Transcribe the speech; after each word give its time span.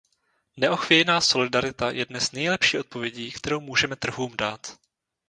Neochvějná 0.57 1.21
solidarita 1.21 1.89
je 1.91 2.05
dnes 2.05 2.31
nejlepší 2.31 2.77
odpovědí, 2.79 3.31
kterou 3.31 3.59
můžeme 3.59 3.95
trhům 3.95 4.33
dát. 4.37 4.77